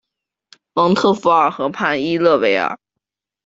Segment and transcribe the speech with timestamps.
[0.73, 2.79] 蒙特福尔河畔伊勒维尔。